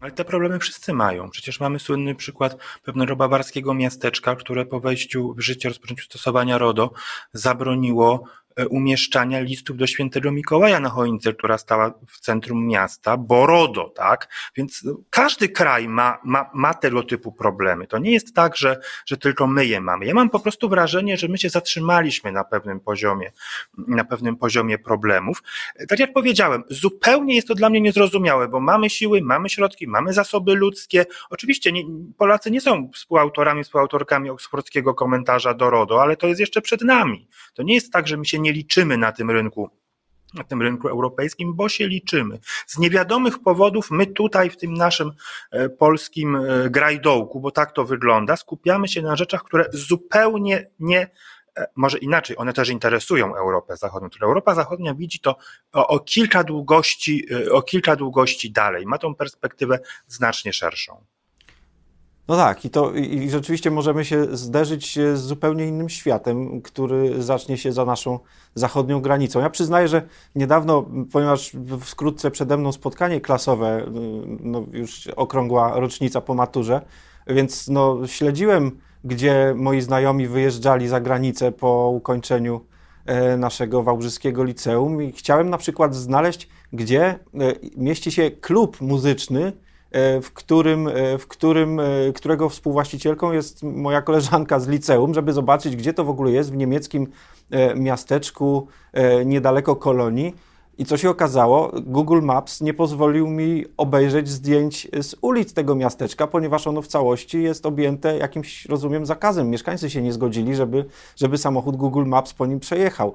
Ale 0.00 0.12
te 0.12 0.24
problemy 0.24 0.58
wszyscy 0.58 0.92
mają. 0.92 1.30
Przecież 1.30 1.60
mamy 1.60 1.78
słynny 1.78 2.14
przykład 2.14 2.56
pewnego 2.84 3.16
bawarskiego 3.16 3.74
miasteczka, 3.74 4.36
które 4.36 4.66
po 4.66 4.80
wejściu 4.80 5.34
w 5.34 5.40
życie, 5.40 5.68
rozpoczęciu 5.68 6.04
stosowania 6.04 6.58
RODO 6.58 6.90
zabroniło 7.32 8.24
umieszczania 8.70 9.40
listów 9.40 9.76
do 9.76 9.86
świętego 9.86 10.32
Mikołaja 10.32 10.80
na 10.80 10.88
choince, 10.88 11.32
która 11.32 11.58
stała 11.58 11.94
w 12.06 12.20
centrum 12.20 12.66
miasta, 12.66 13.16
Borodo, 13.16 13.92
tak? 13.96 14.28
Więc 14.56 14.84
każdy 15.10 15.48
kraj 15.48 15.88
ma, 15.88 16.18
ma, 16.24 16.50
ma 16.54 16.74
tego 16.74 17.02
typu 17.02 17.32
problemy. 17.32 17.86
To 17.86 17.98
nie 17.98 18.12
jest 18.12 18.34
tak, 18.34 18.56
że, 18.56 18.80
że 19.06 19.16
tylko 19.16 19.46
my 19.46 19.66
je 19.66 19.80
mamy. 19.80 20.06
Ja 20.06 20.14
mam 20.14 20.30
po 20.30 20.40
prostu 20.40 20.68
wrażenie, 20.68 21.16
że 21.16 21.28
my 21.28 21.38
się 21.38 21.50
zatrzymaliśmy 21.50 22.32
na 22.32 22.44
pewnym 22.44 22.80
poziomie, 22.80 23.32
na 23.78 24.04
pewnym 24.04 24.36
poziomie 24.36 24.78
problemów. 24.78 25.42
Tak 25.88 25.98
jak 25.98 26.12
powiedziałem, 26.12 26.64
zupełnie 26.68 27.34
jest 27.34 27.48
to 27.48 27.54
dla 27.54 27.70
mnie 27.70 27.80
niezrozumiałe, 27.80 28.48
bo 28.48 28.60
mamy 28.60 28.90
siły, 28.90 29.22
mamy 29.22 29.48
środki, 29.48 29.86
mamy 29.86 30.12
zasoby 30.12 30.54
ludzkie. 30.54 31.06
Oczywiście 31.30 31.72
nie, 31.72 31.82
Polacy 32.16 32.50
nie 32.50 32.60
są 32.60 32.90
współautorami, 32.94 33.64
współautorkami 33.64 34.30
oksfordzkiego 34.30 34.94
komentarza 34.94 35.54
do 35.54 35.70
RODO, 35.70 36.02
ale 36.02 36.16
to 36.16 36.26
jest 36.26 36.40
jeszcze 36.40 36.62
przed 36.62 36.82
nami. 36.82 37.28
To 37.54 37.62
nie 37.62 37.74
jest 37.74 37.92
tak, 37.92 38.08
że 38.08 38.16
my 38.16 38.24
się 38.24 38.38
nie 38.38 38.47
nie 38.48 38.52
liczymy 38.52 38.98
na 38.98 39.12
tym 39.12 39.30
rynku 39.30 39.70
na 40.34 40.44
tym 40.44 40.62
rynku 40.62 40.88
europejskim, 40.88 41.54
bo 41.54 41.68
się 41.68 41.88
liczymy. 41.88 42.38
Z 42.66 42.78
niewiadomych 42.78 43.38
powodów 43.38 43.90
my 43.90 44.06
tutaj 44.06 44.50
w 44.50 44.56
tym 44.56 44.74
naszym 44.74 45.12
e, 45.50 45.68
polskim 45.68 46.36
e, 46.36 46.70
grajdołku, 46.70 47.40
bo 47.40 47.50
tak 47.50 47.72
to 47.72 47.84
wygląda, 47.84 48.36
skupiamy 48.36 48.88
się 48.88 49.02
na 49.02 49.16
rzeczach, 49.16 49.42
które 49.42 49.64
zupełnie 49.72 50.70
nie 50.78 51.10
e, 51.56 51.66
może 51.76 51.98
inaczej, 51.98 52.36
one 52.38 52.52
też 52.52 52.68
interesują 52.68 53.36
Europę 53.36 53.76
Zachodnią. 53.76 54.08
Europa 54.22 54.54
Zachodnia 54.54 54.94
widzi 54.94 55.20
to 55.20 55.36
o, 55.72 55.86
o, 55.88 56.00
kilka 56.00 56.44
długości, 56.44 57.26
o 57.50 57.62
kilka 57.62 57.96
długości 57.96 58.52
dalej, 58.52 58.86
ma 58.86 58.98
tą 58.98 59.14
perspektywę 59.14 59.78
znacznie 60.06 60.52
szerszą. 60.52 61.04
No 62.28 62.36
tak, 62.36 62.64
i, 62.64 62.70
to, 62.70 62.92
i 62.92 63.30
rzeczywiście 63.30 63.70
możemy 63.70 64.04
się 64.04 64.36
zderzyć 64.36 64.98
z 65.14 65.20
zupełnie 65.20 65.66
innym 65.66 65.88
światem, 65.88 66.62
który 66.62 67.22
zacznie 67.22 67.56
się 67.58 67.72
za 67.72 67.84
naszą 67.84 68.18
zachodnią 68.54 69.00
granicą. 69.00 69.40
Ja 69.40 69.50
przyznaję, 69.50 69.88
że 69.88 70.02
niedawno, 70.34 70.86
ponieważ 71.12 71.52
wkrótce 71.80 72.30
przede 72.30 72.56
mną 72.56 72.72
spotkanie 72.72 73.20
klasowe, 73.20 73.86
no 74.40 74.64
już 74.72 75.06
okrągła 75.06 75.80
rocznica 75.80 76.20
po 76.20 76.34
maturze, 76.34 76.80
więc 77.26 77.68
no, 77.68 78.06
śledziłem, 78.06 78.78
gdzie 79.04 79.54
moi 79.56 79.80
znajomi 79.80 80.26
wyjeżdżali 80.26 80.88
za 80.88 81.00
granicę 81.00 81.52
po 81.52 81.90
ukończeniu 81.94 82.60
e, 83.06 83.36
naszego 83.36 83.82
wałbrzyskiego 83.82 84.44
liceum 84.44 85.02
i 85.02 85.12
chciałem 85.12 85.50
na 85.50 85.58
przykład 85.58 85.94
znaleźć, 85.94 86.48
gdzie 86.72 87.04
e, 87.04 87.18
mieści 87.76 88.12
się 88.12 88.30
klub 88.30 88.80
muzyczny, 88.80 89.52
w 90.22 90.30
którym, 90.34 90.88
e, 90.88 91.18
w 91.18 91.26
którym, 91.26 91.80
e, 91.80 91.84
którego 92.14 92.48
współwłaścicielką 92.48 93.32
jest 93.32 93.62
moja 93.62 94.02
koleżanka 94.02 94.60
z 94.60 94.68
liceum, 94.68 95.14
żeby 95.14 95.32
zobaczyć, 95.32 95.76
gdzie 95.76 95.92
to 95.92 96.04
w 96.04 96.10
ogóle 96.10 96.32
jest 96.32 96.52
w 96.52 96.56
niemieckim 96.56 97.06
miasteczku 97.76 98.66
niedaleko 99.24 99.76
Kolonii. 99.76 100.34
I 100.78 100.84
co 100.84 100.96
się 100.96 101.10
okazało, 101.10 101.72
Google 101.86 102.22
Maps 102.22 102.60
nie 102.60 102.74
pozwolił 102.74 103.28
mi 103.28 103.64
obejrzeć 103.76 104.28
zdjęć 104.28 104.88
z 105.02 105.16
ulic 105.20 105.52
tego 105.52 105.74
miasteczka, 105.74 106.26
ponieważ 106.26 106.66
ono 106.66 106.82
w 106.82 106.86
całości 106.86 107.42
jest 107.42 107.66
objęte 107.66 108.18
jakimś, 108.18 108.66
rozumiem, 108.66 109.06
zakazem. 109.06 109.50
Mieszkańcy 109.50 109.90
się 109.90 110.02
nie 110.02 110.12
zgodzili, 110.12 110.54
żeby, 110.54 110.84
żeby 111.16 111.38
samochód 111.38 111.76
Google 111.76 112.04
Maps 112.04 112.34
po 112.34 112.46
nim 112.46 112.60
przejechał. 112.60 113.12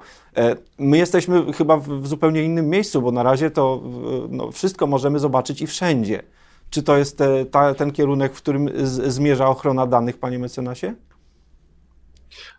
My 0.78 0.98
jesteśmy 0.98 1.52
chyba 1.52 1.76
w 1.76 2.06
zupełnie 2.06 2.42
innym 2.42 2.68
miejscu, 2.68 3.02
bo 3.02 3.12
na 3.12 3.22
razie 3.22 3.50
to 3.50 3.82
no, 4.28 4.50
wszystko 4.50 4.86
możemy 4.86 5.18
zobaczyć 5.18 5.62
i 5.62 5.66
wszędzie. 5.66 6.22
Czy 6.70 6.82
to 6.82 6.96
jest 6.96 7.18
te, 7.18 7.46
ta, 7.46 7.74
ten 7.74 7.92
kierunek, 7.92 8.34
w 8.34 8.42
którym 8.42 8.86
z, 8.86 9.14
zmierza 9.14 9.46
ochrona 9.46 9.86
danych, 9.86 10.18
panie 10.18 10.38
mecenasie? 10.38 10.94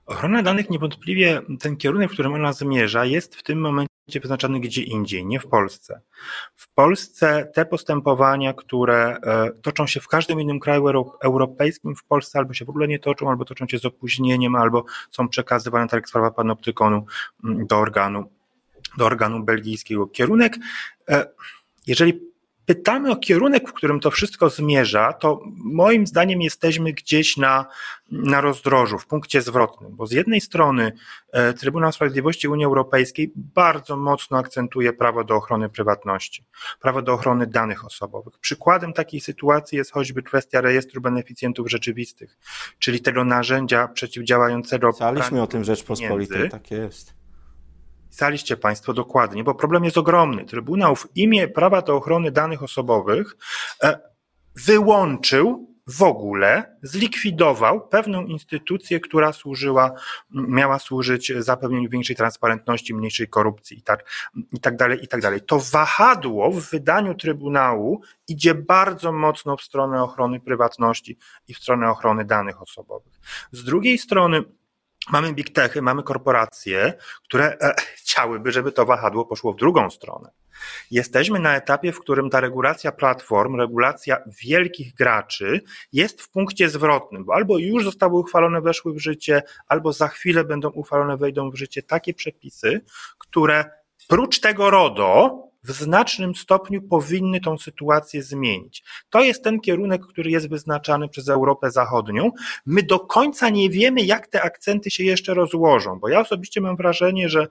Ochrona 0.06 0.44
danych 0.44 0.70
niewątpliwie 0.70 1.42
ten 1.60 1.78
kierunek, 1.78 2.10
w 2.10 2.14
którym 2.14 2.34
ona 2.34 2.54
zmierza, 2.54 3.06
jest 3.06 3.36
w 3.36 3.44
tym 3.44 3.60
momencie 3.60 3.90
wyznaczany 4.22 4.60
gdzie 4.60 4.82
indziej, 4.82 5.26
nie 5.26 5.40
w 5.40 5.48
Polsce. 5.48 6.02
W 6.56 6.74
Polsce 6.74 7.52
te 7.54 7.66
postępowania, 7.66 8.54
które 8.54 9.18
e, 9.24 9.52
toczą 9.62 9.88
się 9.88 10.00
w 10.00 10.08
każdym 10.08 10.42
innym 10.42 10.60
kraju 10.60 10.88
europejskim, 11.24 11.96
w 11.96 12.04
Polsce 12.04 12.40
albo 12.40 12.54
się 12.54 12.66
w 12.66 12.70
ogóle 12.70 12.88
nie 12.88 13.00
toczą, 13.00 13.30
albo 13.30 13.46
toczą 13.46 13.68
się 13.68 13.78
z 13.78 13.86
opóźnieniem, 13.86 14.56
albo 14.56 14.86
są 15.12 15.30
przekazywane, 15.30 15.88
tak 15.88 15.98
jak 15.98 16.10
sprawa 16.10 16.32
panoptykonu, 16.32 17.06
mm, 17.44 17.68
do 17.68 17.78
organu, 17.78 18.30
do 18.98 19.06
organu 19.06 19.44
belgijskiego. 19.44 20.08
Kierunek, 20.08 20.58
e, 21.10 21.26
jeżeli 21.88 22.35
pytamy 22.66 23.12
o 23.12 23.16
kierunek, 23.16 23.70
w 23.70 23.74
którym 23.74 24.00
to 24.00 24.12
wszystko 24.12 24.50
zmierza, 24.50 25.14
to 25.14 25.42
moim 25.58 26.08
zdaniem 26.08 26.42
jesteśmy 26.42 26.94
gdzieś 26.94 27.38
na, 27.38 27.66
na 28.12 28.42
rozdrożu, 28.42 29.00
w 29.00 29.08
punkcie 29.08 29.42
zwrotnym, 29.42 29.96
bo 29.96 30.08
z 30.08 30.12
jednej 30.12 30.42
strony 30.42 30.92
e, 31.32 31.54
Trybunał 31.54 31.92
Sprawiedliwości 31.92 32.48
Unii 32.48 32.66
Europejskiej 32.66 33.32
bardzo 33.36 33.98
mocno 33.98 34.38
akcentuje 34.38 34.94
prawo 34.94 35.24
do 35.24 35.36
ochrony 35.36 35.70
prywatności, 35.70 36.44
prawo 36.82 37.02
do 37.02 37.14
ochrony 37.14 37.48
danych 37.48 37.86
osobowych. 37.86 38.40
Przykładem 38.40 38.94
takiej 38.94 39.20
sytuacji 39.20 39.78
jest 39.78 39.92
choćby 39.92 40.24
kwestia 40.24 40.62
rejestru 40.62 41.02
beneficjentów 41.02 41.70
rzeczywistych, 41.70 42.38
czyli 42.80 43.02
tego 43.02 43.26
narzędzia 43.26 43.88
przeciwdziałającego. 43.88 44.94
Pisaliśmy 44.94 45.42
o 45.42 45.48
tym 45.48 45.64
Rzeczpospolitej, 45.64 46.50
tak 46.50 46.72
jest. 46.72 47.25
Pisaliście 48.16 48.58
Państwo 48.58 48.94
dokładnie, 48.94 49.44
bo 49.44 49.56
problem 49.56 49.84
jest 49.84 49.98
ogromny. 49.98 50.46
Trybunał 50.46 50.96
w 50.96 51.08
imię 51.16 51.48
prawa 51.48 51.82
do 51.82 51.96
ochrony 51.96 52.32
danych 52.32 52.64
osobowych 52.64 53.38
e, 53.84 54.00
wyłączył 54.56 55.76
w 55.88 56.04
ogóle, 56.04 56.78
zlikwidował 56.82 57.88
pewną 57.88 58.26
instytucję, 58.26 59.00
która 59.00 59.34
służyła, 59.34 59.92
miała 60.32 60.80
służyć 60.80 61.34
zapewnieniu 61.38 61.90
większej 61.90 62.16
transparentności, 62.16 62.94
mniejszej 62.94 63.28
korupcji 63.28 63.78
i 63.78 63.82
tak, 63.82 64.30
i 64.52 64.60
tak 64.60 64.76
dalej, 64.76 65.04
i 65.04 65.08
tak 65.08 65.22
dalej. 65.22 65.42
To 65.42 65.60
wahadło 65.60 66.52
w 66.52 66.70
wydaniu 66.70 67.16
Trybunału 67.16 68.02
idzie 68.28 68.56
bardzo 68.56 69.12
mocno 69.12 69.58
w 69.58 69.62
stronę 69.62 70.04
ochrony 70.04 70.40
prywatności 70.40 71.18
i 71.48 71.54
w 71.54 71.58
stronę 71.58 71.90
ochrony 71.90 72.26
danych 72.26 72.62
osobowych. 72.62 73.14
Z 73.52 73.64
drugiej 73.64 73.98
strony, 73.98 74.44
Mamy 75.12 75.34
big 75.34 75.50
techy, 75.50 75.82
mamy 75.82 76.04
korporacje, 76.04 76.94
które 77.24 77.58
e, 77.62 77.76
chciałyby, 77.96 78.52
żeby 78.52 78.72
to 78.72 78.86
wahadło 78.86 79.26
poszło 79.26 79.54
w 79.54 79.56
drugą 79.56 79.90
stronę. 79.90 80.30
Jesteśmy 80.92 81.40
na 81.40 81.56
etapie, 81.56 81.92
w 81.92 82.00
którym 82.00 82.30
ta 82.30 82.40
regulacja 82.40 82.92
platform, 82.92 83.56
regulacja 83.56 84.18
wielkich 84.44 84.94
graczy 84.94 85.62
jest 85.94 86.22
w 86.22 86.30
punkcie 86.30 86.70
zwrotnym, 86.70 87.26
bo 87.26 87.34
albo 87.34 87.58
już 87.58 87.84
zostały 87.84 88.20
uchwalone, 88.20 88.62
weszły 88.62 88.94
w 88.94 89.00
życie, 89.00 89.44
albo 89.68 89.94
za 89.94 90.08
chwilę 90.08 90.44
będą 90.44 90.70
uchwalone, 90.70 91.18
wejdą 91.18 91.50
w 91.52 91.56
życie 91.56 91.84
takie 91.84 92.14
przepisy, 92.14 92.82
które 93.18 93.66
prócz 94.08 94.40
tego 94.40 94.70
RODO 94.70 95.45
w 95.66 95.72
znacznym 95.72 96.36
stopniu 96.36 96.82
powinny 96.82 97.42
tą 97.42 97.58
sytuację 97.58 98.24
zmienić. 98.24 98.84
To 99.10 99.22
jest 99.24 99.44
ten 99.44 99.60
kierunek, 99.60 100.02
który 100.06 100.32
jest 100.32 100.50
wyznaczany 100.50 101.10
przez 101.10 101.30
Europę 101.30 101.72
Zachodnią. 101.72 102.32
My 102.66 102.84
do 102.84 103.00
końca 103.00 103.50
nie 103.50 103.70
wiemy, 103.70 104.02
jak 104.02 104.28
te 104.28 104.42
akcenty 104.42 104.92
się 104.92 105.04
jeszcze 105.04 105.34
rozłożą, 105.34 106.00
bo 106.00 106.10
ja 106.10 106.20
osobiście 106.20 106.62
mam 106.62 106.76
wrażenie, 106.76 107.30
że 107.30 107.48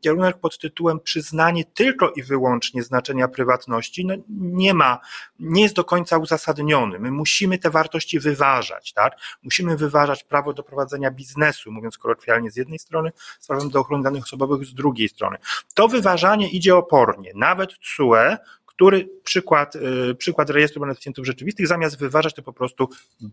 kierunek 0.00 0.38
pod 0.38 0.58
tytułem 0.58 1.00
przyznanie 1.00 1.64
tylko 1.64 2.10
i 2.10 2.22
wyłącznie 2.22 2.82
znaczenia 2.82 3.28
prywatności 3.28 4.06
no 4.06 4.14
nie 4.28 4.74
ma, 4.74 5.00
nie 5.38 5.62
jest 5.62 5.74
do 5.74 5.84
końca 5.84 6.18
uzasadniony. 6.18 6.98
My 6.98 7.10
musimy 7.10 7.58
te 7.58 7.70
wartości 7.70 8.20
wyważać, 8.20 8.92
tak? 8.92 9.12
Musimy 9.42 9.76
wyważać 9.76 10.24
prawo 10.24 10.52
do 10.52 10.62
prowadzenia 10.62 11.10
biznesu, 11.10 11.72
mówiąc 11.72 11.98
kolokwialnie 11.98 12.50
z 12.50 12.56
jednej 12.56 12.78
strony, 12.78 13.12
z 13.40 13.46
prawem 13.46 13.70
do 13.70 13.80
ochrony 13.80 14.02
danych 14.04 14.22
osobowych 14.24 14.64
z 14.64 14.74
drugiej 14.74 15.08
strony. 15.08 15.36
To 15.74 15.88
wyważanie 15.88 16.50
idzie 16.50 16.76
opornie 16.76 17.32
nawet 17.44 17.78
TSUE, 17.78 18.36
który 18.66 19.08
przykład, 19.24 19.76
y, 19.76 20.14
przykład 20.14 20.50
rejestru 20.50 20.80
beneficjentów 20.80 21.26
rzeczywistych, 21.26 21.66
zamiast 21.66 21.98
wyważać, 21.98 22.34
to 22.34 22.42
po 22.42 22.52
prostu 22.52 22.88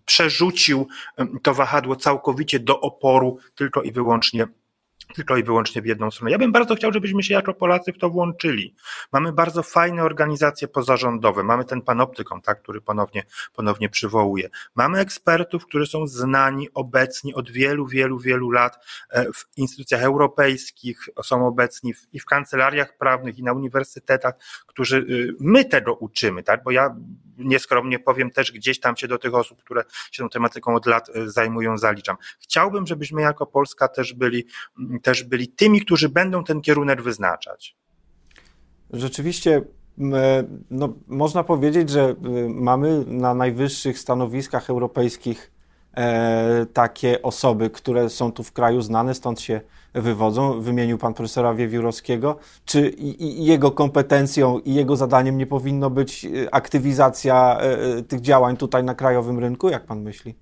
przerzucił 0.05 0.87
to 1.43 1.53
wahadło 1.53 1.95
całkowicie 1.95 2.59
do 2.59 2.81
oporu 2.81 3.37
tylko 3.55 3.81
i 3.81 3.91
wyłącznie 3.91 4.47
tylko 5.11 5.37
i 5.37 5.43
wyłącznie 5.43 5.81
w 5.81 5.85
jedną 5.85 6.11
stronę. 6.11 6.31
Ja 6.31 6.37
bym 6.37 6.51
bardzo 6.51 6.75
chciał, 6.75 6.93
żebyśmy 6.93 7.23
się 7.23 7.33
jako 7.33 7.53
Polacy 7.53 7.93
w 7.93 7.97
to 7.97 8.09
włączyli. 8.09 8.75
Mamy 9.11 9.33
bardzo 9.33 9.63
fajne 9.63 10.03
organizacje 10.03 10.67
pozarządowe, 10.67 11.43
mamy 11.43 11.65
ten 11.65 11.81
panoptykon, 11.81 12.41
tak, 12.41 12.61
który 12.61 12.81
ponownie, 12.81 13.23
ponownie 13.53 13.89
przywołuje. 13.89 14.49
Mamy 14.75 14.99
ekspertów, 14.99 15.65
którzy 15.65 15.85
są 15.85 16.07
znani 16.07 16.69
obecni 16.73 17.33
od 17.33 17.51
wielu, 17.51 17.87
wielu, 17.87 18.19
wielu 18.19 18.51
lat 18.51 18.85
e, 19.09 19.25
w 19.33 19.57
instytucjach 19.57 20.03
europejskich, 20.03 21.09
są 21.23 21.47
obecni 21.47 21.93
w, 21.93 22.13
i 22.13 22.19
w 22.19 22.25
kancelariach 22.25 22.97
prawnych, 22.97 23.39
i 23.39 23.43
na 23.43 23.53
uniwersytetach, 23.53 24.35
którzy 24.67 24.97
y, 24.97 25.35
my 25.39 25.65
tego 25.65 25.95
uczymy, 25.95 26.43
tak, 26.43 26.63
bo 26.63 26.71
ja 26.71 26.95
nieskromnie 27.37 27.99
powiem, 27.99 28.31
też 28.31 28.51
gdzieś 28.51 28.79
tam 28.79 28.97
się 28.97 29.07
do 29.07 29.17
tych 29.17 29.33
osób, 29.33 29.63
które 29.63 29.83
się 30.11 30.23
tą 30.23 30.29
tematyką 30.29 30.75
od 30.75 30.85
lat 30.85 31.09
y, 31.09 31.31
zajmują, 31.31 31.77
zaliczam. 31.77 32.17
Chciałbym, 32.39 32.87
żebyśmy 32.87 33.21
jako 33.21 33.45
Polska 33.45 33.87
też 33.87 34.13
byli 34.13 34.45
też 35.01 35.23
byli 35.23 35.47
tymi, 35.47 35.81
którzy 35.81 36.09
będą 36.09 36.43
ten 36.43 36.61
kierunek 36.61 37.01
wyznaczać. 37.01 37.75
Rzeczywiście 38.93 39.61
e, 40.13 40.43
no, 40.71 40.93
można 41.07 41.43
powiedzieć, 41.43 41.89
że 41.89 42.01
e, 42.01 42.15
mamy 42.49 43.03
na 43.07 43.33
najwyższych 43.33 43.99
stanowiskach 43.99 44.69
europejskich 44.69 45.51
e, 45.97 46.65
takie 46.73 47.21
osoby, 47.21 47.69
które 47.69 48.09
są 48.09 48.31
tu 48.31 48.43
w 48.43 48.51
kraju 48.51 48.81
znane, 48.81 49.13
stąd 49.13 49.41
się 49.41 49.61
wywodzą. 49.93 50.61
Wymienił 50.61 50.97
pan 50.97 51.13
profesora 51.13 51.53
Wiewiórowskiego. 51.53 52.37
Czy 52.65 52.93
jego 53.19 53.71
kompetencją 53.71 54.59
i 54.59 54.73
jego 54.73 54.95
zadaniem 54.95 55.37
nie 55.37 55.47
powinno 55.47 55.89
być 55.89 56.27
aktywizacja 56.51 57.57
tych 58.07 58.21
działań 58.21 58.57
tutaj 58.57 58.83
na 58.83 58.95
krajowym 58.95 59.39
rynku? 59.39 59.69
Jak 59.69 59.85
pan 59.85 60.01
myśli? 60.01 60.35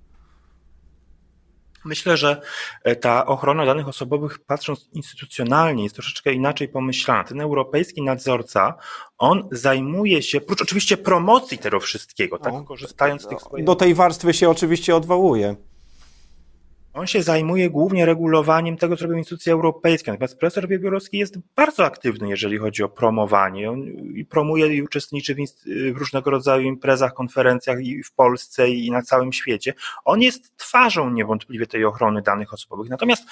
Myślę, 1.85 2.17
że 2.17 2.41
e, 2.83 2.95
ta 2.95 3.25
ochrona 3.25 3.65
danych 3.65 3.87
osobowych, 3.87 4.39
patrząc 4.39 4.89
instytucjonalnie, 4.93 5.83
jest 5.83 5.95
troszeczkę 5.95 6.33
inaczej 6.33 6.67
pomyślana. 6.67 7.23
Ten 7.23 7.41
europejski 7.41 8.01
nadzorca, 8.01 8.73
on 9.17 9.47
zajmuje 9.51 10.21
się, 10.21 10.41
prócz 10.41 10.61
oczywiście 10.61 10.97
promocji 10.97 11.57
tego 11.57 11.79
wszystkiego, 11.79 12.37
tak, 12.37 12.53
no, 12.53 12.63
korzystając 12.63 13.21
z 13.21 13.27
tych 13.27 13.41
swoich... 13.41 13.65
Do 13.65 13.75
tej 13.75 13.93
warstwy 13.93 14.33
się 14.33 14.49
oczywiście 14.49 14.95
odwołuje. 14.95 15.55
On 16.93 17.07
się 17.07 17.23
zajmuje 17.23 17.69
głównie 17.69 18.05
regulowaniem 18.05 18.77
tego, 18.77 18.97
co 18.97 19.05
robią 19.05 19.17
instytucje 19.17 19.53
europejskie. 19.53 20.11
Natomiast 20.11 20.39
profesor 20.39 20.67
Wiewiórowski 20.67 21.17
jest 21.17 21.37
bardzo 21.55 21.85
aktywny, 21.85 22.29
jeżeli 22.29 22.57
chodzi 22.57 22.83
o 22.83 22.89
promowanie. 22.89 23.71
On 23.71 23.85
promuje 24.29 24.67
i 24.67 24.81
uczestniczy 24.81 25.35
w, 25.35 25.37
w, 25.93 25.97
różnego 25.97 26.31
rodzaju 26.31 26.63
imprezach, 26.63 27.13
konferencjach 27.13 27.81
i 27.81 28.03
w 28.03 28.11
Polsce 28.11 28.69
i 28.69 28.91
na 28.91 29.01
całym 29.01 29.33
świecie. 29.33 29.73
On 30.05 30.21
jest 30.21 30.57
twarzą 30.57 31.09
niewątpliwie 31.09 31.67
tej 31.67 31.85
ochrony 31.85 32.21
danych 32.21 32.53
osobowych. 32.53 32.89
Natomiast 32.89 33.23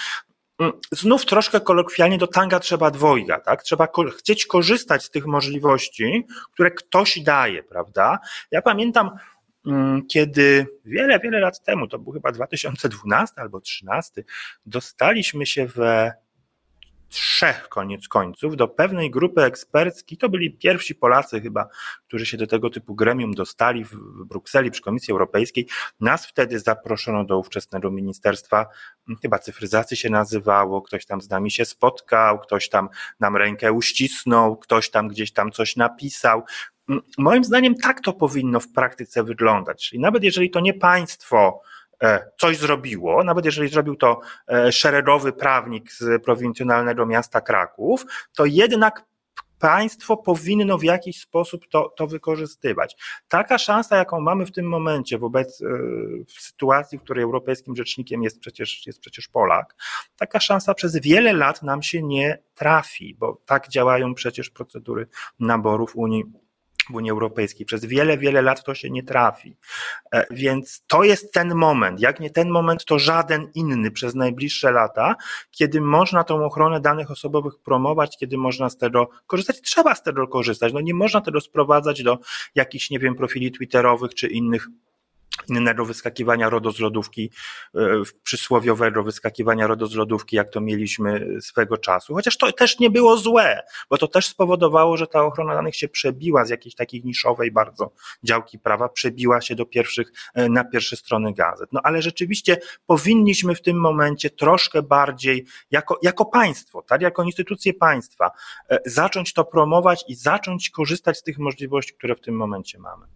mm, 0.59 0.73
znów 0.91 1.25
troszkę 1.25 1.59
kolokwialnie 1.59 2.17
do 2.17 2.27
tanga 2.27 2.59
trzeba 2.59 2.91
dwojga, 2.91 3.39
tak? 3.39 3.63
Trzeba 3.63 3.87
ko 3.87 4.03
chcieć 4.03 4.45
korzystać 4.45 5.03
z 5.03 5.09
tych 5.09 5.25
możliwości, 5.25 6.25
które 6.53 6.71
ktoś 6.71 7.19
daje, 7.19 7.63
prawda? 7.63 8.19
Ja 8.51 8.61
pamiętam, 8.61 9.09
kiedy 10.09 10.67
wiele, 10.85 11.19
wiele 11.19 11.39
lat 11.39 11.63
temu, 11.63 11.87
to 11.87 11.99
był 11.99 12.13
chyba 12.13 12.31
2012 12.31 13.41
albo 13.41 13.59
2013, 13.59 14.23
dostaliśmy 14.65 15.45
się 15.45 15.65
we 15.65 16.13
trzech 17.09 17.69
koniec 17.69 18.07
końców 18.07 18.55
do 18.55 18.67
pewnej 18.67 19.11
grupy 19.11 19.41
eksperckiej. 19.41 20.17
To 20.17 20.29
byli 20.29 20.51
pierwsi 20.51 20.95
Polacy 20.95 21.41
chyba, 21.41 21.67
którzy 22.07 22.25
się 22.25 22.37
do 22.37 22.47
tego 22.47 22.69
typu 22.69 22.95
gremium 22.95 23.33
dostali 23.33 23.83
w 23.83 23.95
Brukseli 24.25 24.71
przy 24.71 24.81
Komisji 24.81 25.11
Europejskiej. 25.11 25.67
Nas 25.99 26.25
wtedy 26.25 26.59
zaproszono 26.59 27.23
do 27.23 27.39
ówczesnego 27.39 27.91
ministerstwa, 27.91 28.65
mm, 29.07 29.19
chyba 29.21 29.39
cyfryzacji 29.39 29.97
się 29.97 30.09
nazywało, 30.09 30.81
ktoś 30.81 31.05
tam 31.05 31.21
z 31.21 31.29
nami 31.29 31.51
się 31.51 31.65
spotkał, 31.65 32.39
ktoś 32.39 32.69
tam 32.69 32.89
nam 33.19 33.35
rękę 33.35 33.71
uścisnął, 33.71 34.57
ktoś 34.57 34.89
tam 34.89 35.07
gdzieś 35.07 35.31
tam 35.31 35.51
coś 35.51 35.75
napisał. 35.75 36.43
Moim 37.17 37.43
zdaniem 37.43 37.75
tak 37.75 38.01
to 38.01 38.13
powinno 38.13 38.59
w 38.59 38.71
praktyce 38.71 39.23
wyglądać. 39.23 39.93
I 39.93 39.99
nawet 39.99 40.23
jeżeli 40.23 40.49
to 40.49 40.59
nie 40.59 40.73
państwo 40.73 41.61
e, 42.03 42.31
coś 42.39 42.57
zrobiło, 42.57 43.23
nawet 43.23 43.45
jeżeli 43.45 43.69
zrobił 43.69 43.95
to 43.95 44.19
e, 44.47 44.71
szeregowy 44.71 45.33
prawnik 45.33 45.91
z 45.91 46.23
prowincjonalnego 46.23 47.05
miasta 47.05 47.41
Kraków, 47.41 48.05
to 48.35 48.45
jednak 48.45 49.05
państwo 49.59 50.17
powinno 50.17 50.77
w 50.77 50.83
jakiś 50.83 51.21
sposób 51.21 51.67
to, 51.67 51.93
to 51.97 52.07
wykorzystywać. 52.07 52.95
Taka 53.27 53.57
szansa, 53.57 53.97
jaką 53.97 54.21
mamy 54.21 54.45
w 54.45 54.51
tym 54.51 54.69
momencie 54.69 55.17
wobec 55.17 55.61
e, 55.61 55.65
sytuacji, 56.27 56.97
w 56.97 57.01
której 57.01 57.23
europejskim 57.23 57.75
rzecznikiem 57.75 58.23
jest 58.23 58.39
przecież, 58.39 58.87
jest 58.87 58.99
przecież 58.99 59.27
Polak, 59.27 59.75
taka 60.17 60.39
szansa 60.39 60.73
przez 60.73 60.97
wiele 60.97 61.33
lat 61.33 61.63
nam 61.63 61.83
się 61.83 62.03
nie 62.03 62.37
trafi, 62.55 63.15
bo 63.19 63.41
tak 63.45 63.67
działają 63.67 64.13
przecież 64.13 64.49
procedury 64.49 65.07
naborów 65.39 65.95
Unii 65.95 66.23
Unii 66.93 67.11
Europejskiej. 67.11 67.65
Przez 67.65 67.85
wiele, 67.85 68.17
wiele 68.17 68.41
lat 68.41 68.63
to 68.63 68.75
się 68.75 68.89
nie 68.89 69.03
trafi. 69.03 69.57
E, 70.13 70.25
więc 70.31 70.83
to 70.87 71.03
jest 71.03 71.33
ten 71.33 71.55
moment. 71.55 71.99
Jak 71.99 72.19
nie 72.19 72.29
ten 72.29 72.49
moment, 72.49 72.85
to 72.85 72.99
żaden 72.99 73.51
inny 73.55 73.91
przez 73.91 74.15
najbliższe 74.15 74.71
lata, 74.71 75.15
kiedy 75.51 75.81
można 75.81 76.23
tą 76.23 76.45
ochronę 76.45 76.81
danych 76.81 77.11
osobowych 77.11 77.53
promować, 77.63 78.17
kiedy 78.17 78.37
można 78.37 78.69
z 78.69 78.77
tego 78.77 79.09
korzystać. 79.27 79.61
Trzeba 79.61 79.95
z 79.95 80.03
tego 80.03 80.27
korzystać. 80.27 80.73
No 80.73 80.81
nie 80.81 80.93
można 80.93 81.21
tego 81.21 81.41
sprowadzać 81.41 82.03
do 82.03 82.17
jakichś, 82.55 82.89
nie 82.89 82.99
wiem, 82.99 83.15
profili 83.15 83.51
twitterowych 83.51 84.15
czy 84.15 84.27
innych 84.27 84.67
innego 85.49 85.85
wyskakiwania 85.85 86.49
RODO 86.49 86.71
z 86.71 86.79
lodówki, 86.79 87.31
e, 87.75 87.79
przysłowiowego 88.23 89.03
wyskakiwania 89.03 89.67
RODO 89.67 89.87
z 89.87 89.95
lodówki, 89.95 90.35
jak 90.35 90.49
to 90.49 90.61
mieliśmy 90.61 91.41
swego 91.41 91.77
czasu. 91.77 92.13
Chociaż 92.13 92.37
to 92.37 92.51
też 92.51 92.79
nie 92.79 92.89
było 92.89 93.17
złe, 93.17 93.63
bo 93.89 93.97
to 93.97 94.07
też 94.07 94.27
spowodowało, 94.27 94.97
że 94.97 95.07
ta 95.07 95.23
ochrona 95.23 95.55
danych 95.55 95.75
się 95.75 95.87
przebiła 95.87 96.45
z 96.45 96.49
jakiejś 96.49 96.75
takiej 96.75 97.03
niszowej 97.03 97.51
bardzo 97.51 97.91
działki 98.23 98.59
prawa, 98.59 98.89
przebiła 98.89 99.41
się 99.41 99.55
do 99.55 99.65
pierwszych, 99.65 100.11
e, 100.33 100.49
na 100.49 100.63
pierwsze 100.63 100.95
strony 100.95 101.33
gazet. 101.33 101.69
No 101.73 101.81
ale 101.83 102.01
rzeczywiście 102.01 102.57
powinniśmy 102.85 103.55
w 103.55 103.61
tym 103.61 103.79
momencie 103.79 104.29
troszkę 104.29 104.81
bardziej, 104.81 105.45
jako, 105.71 105.99
jako 106.01 106.25
państwo, 106.25 106.81
tak, 106.81 107.01
jako 107.01 107.23
instytucje 107.23 107.73
państwa, 107.73 108.31
e, 108.69 108.79
zacząć 108.85 109.33
to 109.33 109.45
promować 109.45 110.05
i 110.07 110.15
zacząć 110.15 110.69
korzystać 110.69 111.17
z 111.17 111.23
tych 111.23 111.39
możliwości, 111.39 111.93
które 111.93 112.15
w 112.15 112.21
tym 112.21 112.35
momencie 112.35 112.79
mamy. 112.79 113.07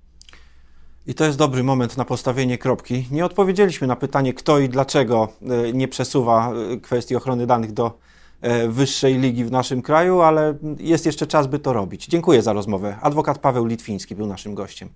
I 1.08 1.14
to 1.14 1.26
jest 1.26 1.38
dobry 1.38 1.64
moment 1.64 1.98
na 1.98 2.06
postawienie 2.06 2.58
kropki. 2.58 3.08
Nie 3.12 3.26
odpowiedzieliśmy 3.26 3.88
na 3.88 3.96
pytanie, 3.96 4.34
kto 4.34 4.60
i 4.60 4.70
dlaczego 4.70 5.28
e, 5.42 5.74
nie 5.74 5.88
przesuwa 5.88 6.54
e, 6.54 6.78
kwestii 6.78 7.16
ochrony 7.16 7.48
danych 7.48 7.72
do 7.72 7.98
e, 8.42 8.68
wyższej 8.68 9.18
ligi 9.18 9.46
w 9.46 9.52
naszym 9.52 9.82
kraju, 9.82 10.22
ale 10.22 10.58
jest 10.80 11.06
jeszcze 11.06 11.28
czas, 11.28 11.48
by 11.48 11.60
to 11.60 11.74
robić. 11.74 12.08
Dziękuję 12.08 12.42
za 12.42 12.54
rozmowę. 12.54 12.98
Adwokat 13.02 13.40
Paweł 13.40 13.66
Litwiński 13.66 14.16
był 14.16 14.28
naszym 14.28 14.56
gościem. 14.56 14.90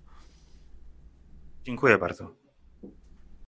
Dziękuję 1.64 1.98
bardzo. 1.98 2.45